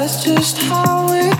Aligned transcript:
That's 0.00 0.22
just 0.22 0.58
how 0.58 1.12
it 1.12 1.37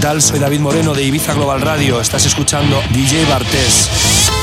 tal? 0.00 0.22
Soy 0.22 0.38
David 0.38 0.60
Moreno 0.60 0.94
de 0.94 1.02
Ibiza 1.02 1.34
Global 1.34 1.60
Radio. 1.60 2.00
Estás 2.00 2.24
escuchando 2.24 2.80
DJ 2.92 3.26
Bartés. 3.26 4.39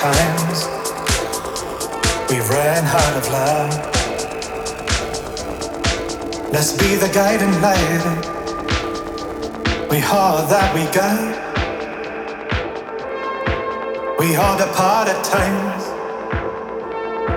Times. 0.00 0.64
We 2.30 2.40
ran 2.48 2.84
out 2.86 3.16
of 3.20 3.28
love. 3.28 3.72
Let's 6.54 6.72
be 6.72 6.94
the 6.94 7.10
guiding 7.12 7.52
light. 7.60 8.04
We 9.90 10.02
all 10.04 10.46
that 10.48 10.74
we 10.74 10.84
got. 11.00 11.36
We 14.18 14.36
all 14.36 14.56
depart 14.56 15.08
at 15.08 15.22
times. 15.22 15.84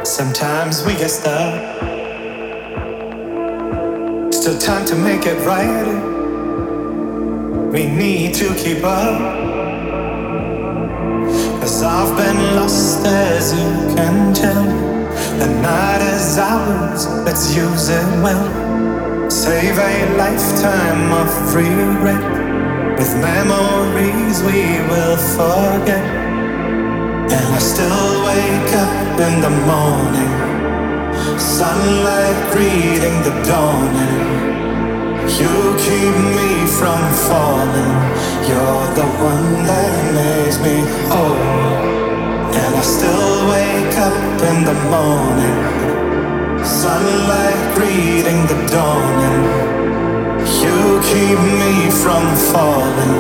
Sometimes 0.07 0.85
we 0.85 0.93
get 0.93 1.09
stuck. 1.09 1.83
Still 4.33 4.57
time 4.57 4.85
to 4.85 4.95
make 4.95 5.25
it 5.25 5.37
right. 5.45 5.87
We 7.73 7.87
need 7.87 8.35
to 8.35 8.55
keep 8.55 8.85
up. 8.85 9.52
I've 11.83 12.15
been 12.15 12.55
lost 12.55 13.05
as 13.05 13.51
you 13.51 13.95
can 13.95 14.33
tell. 14.33 14.63
The 15.39 15.47
night 15.61 16.01
is 16.15 16.37
ours, 16.37 17.07
let's 17.25 17.55
use 17.55 17.89
it 17.89 18.07
well. 18.23 19.29
Save 19.29 19.77
a 19.77 20.15
lifetime 20.15 21.11
of 21.11 21.29
regret. 21.53 22.23
With 22.97 23.13
memories 23.19 24.41
we 24.43 24.79
will 24.91 25.17
forget. 25.35 26.05
And 27.35 27.47
I 27.53 27.59
still 27.59 28.23
wake 28.29 28.73
up 28.85 29.19
in 29.19 29.41
the 29.41 29.53
morning. 29.67 30.33
Sunlight 31.37 32.51
greeting 32.53 33.17
the 33.23 33.33
dawning. 33.45 34.52
You 35.39 35.49
keep 35.79 36.15
me 36.37 36.67
from 36.67 37.01
falling. 37.25 37.93
You're 38.47 38.87
the 38.93 39.07
one 39.17 39.65
that 39.65 40.13
makes 40.13 40.59
me 40.59 40.75
whole. 41.09 42.53
And 42.53 42.75
I 42.75 42.81
still 42.81 43.49
wake 43.49 43.97
up 43.97 44.13
in 44.49 44.63
the 44.63 44.77
morning. 44.93 45.57
Sunlight 46.63 47.59
greeting 47.73 48.45
the 48.45 48.59
dawning. 48.69 49.43
You 50.61 51.01
keep 51.01 51.39
me 51.61 51.89
from 51.89 52.23
falling. 52.53 53.17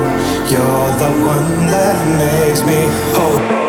You're 0.51 0.91
the 1.01 1.11
one 1.25 1.65
that 1.73 1.97
makes 2.19 2.61
me 2.61 2.79
whole. 3.17 3.62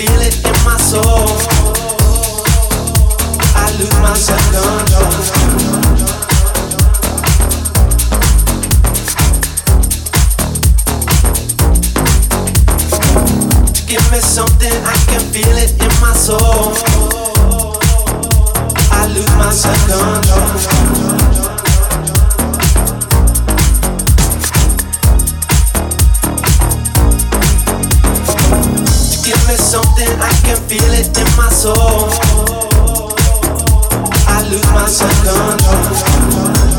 feel 0.00 0.20
it 0.22 0.34
in 0.46 0.56
my 0.64 0.78
soul. 0.78 1.28
I 3.54 3.70
lose 3.78 3.98
my 4.00 4.14
self 4.14 4.40
control. 4.48 5.10
Give 13.86 14.04
me 14.10 14.20
something 14.20 14.72
I 14.72 14.96
can 15.10 15.20
feel 15.34 15.56
it 15.64 15.72
in 15.84 15.92
my 16.00 16.14
soul. 16.14 16.72
I 18.90 19.06
lose 19.14 19.34
my 19.36 19.52
self 19.52 19.80
control. 19.86 21.59
can 30.54 30.68
feel 30.68 30.92
it 30.92 31.06
in 31.16 31.36
my 31.36 31.48
soul. 31.48 32.10
I 34.26 34.42
lose 34.50 34.66
my 34.72 34.86
self 34.86 35.12
control. 35.22 36.69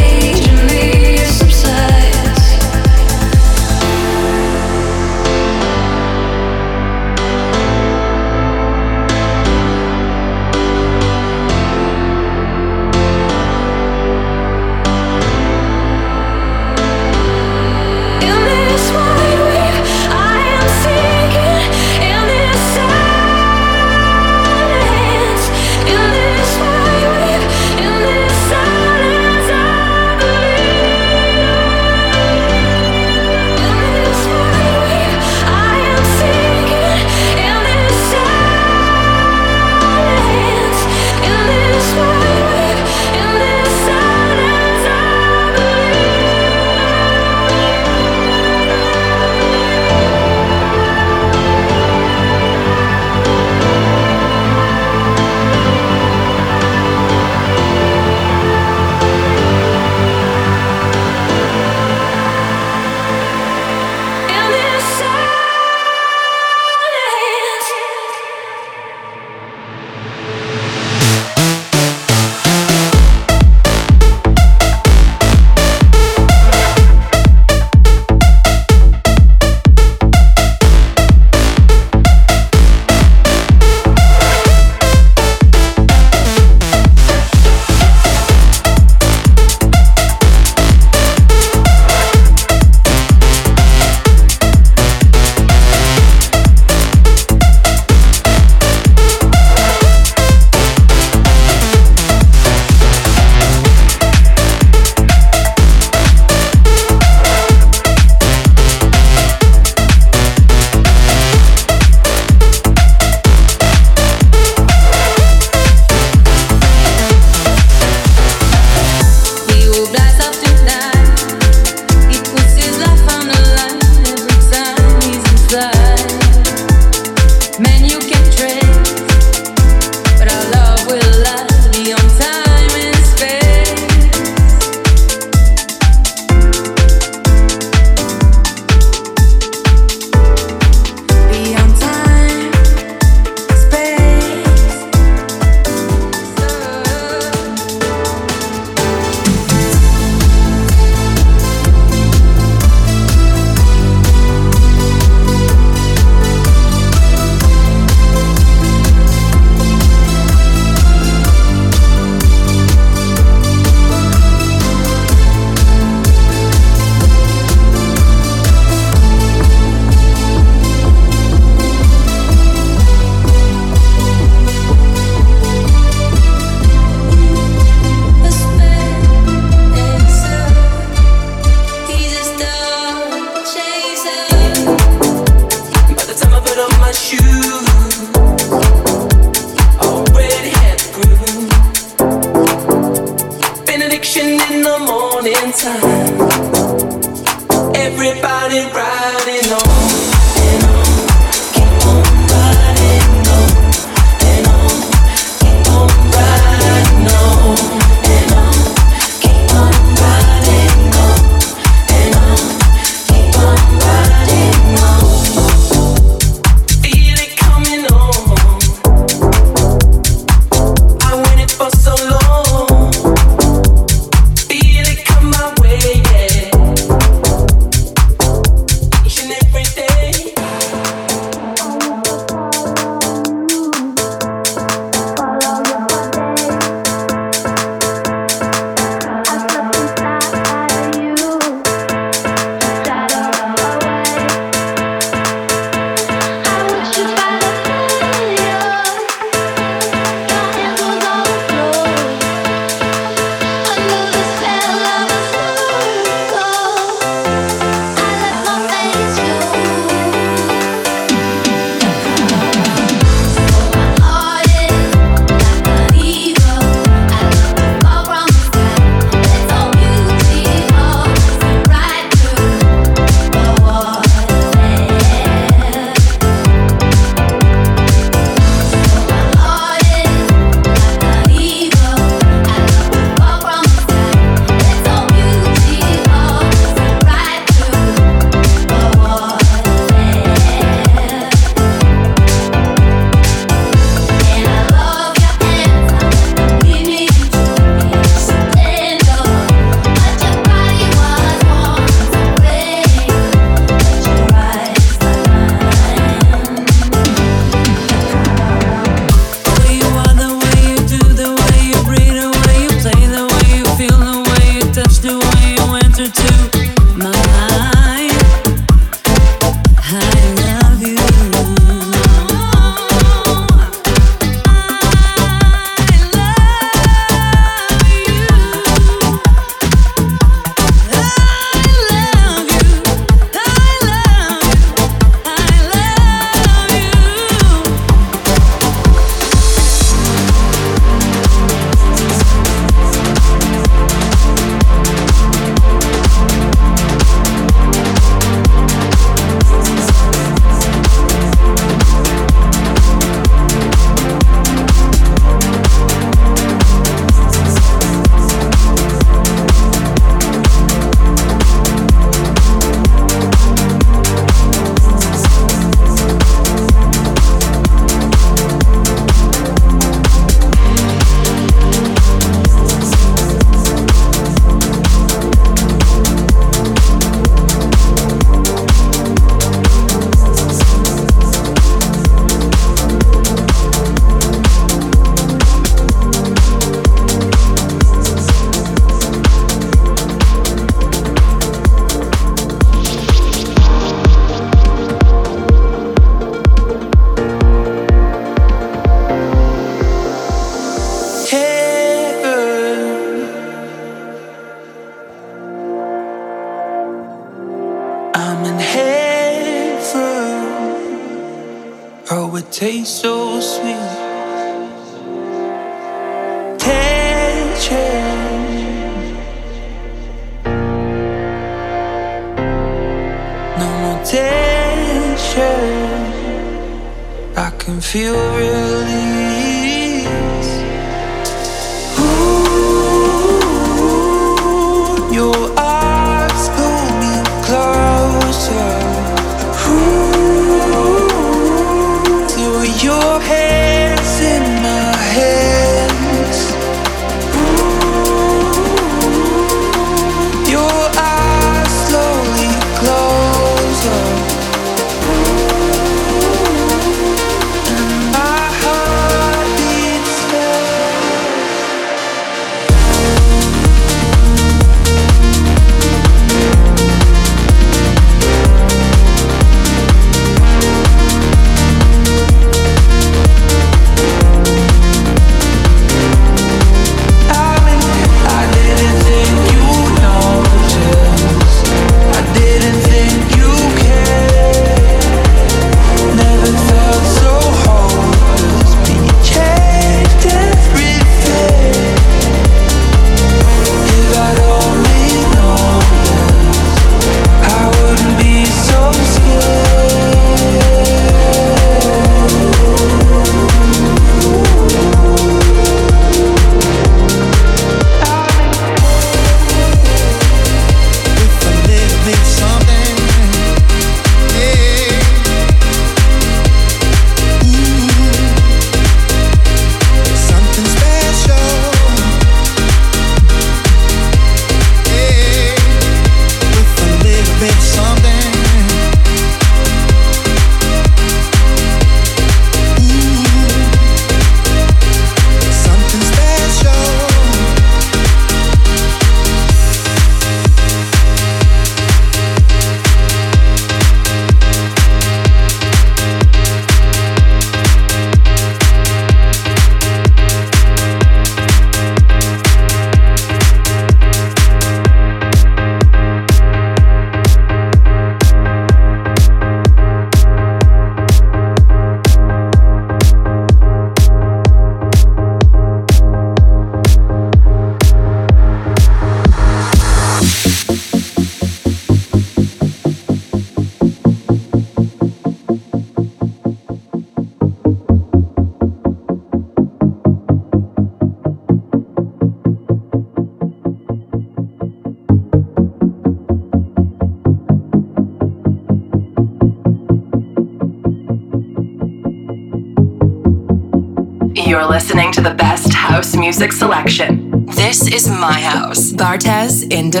Music 596.38 596.52
selection. 596.52 597.46
This 597.46 597.92
is 597.92 598.08
my 598.08 598.40
house. 598.40 598.92
Bartes 598.92 599.64
in 599.72 599.90
the 599.90 600.00